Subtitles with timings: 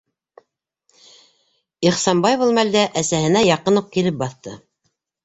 [1.89, 4.57] -Ихсанбай был мәлдә әсәһенә яҡын уҡ килеп баҫты.